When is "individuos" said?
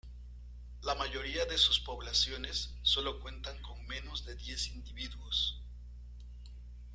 4.69-5.61